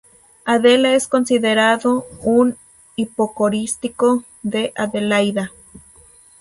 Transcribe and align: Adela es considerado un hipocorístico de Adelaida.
Adela 0.45 0.95
es 0.95 1.07
considerado 1.07 2.07
un 2.23 2.57
hipocorístico 2.95 4.23
de 4.41 4.73
Adelaida. 4.75 5.51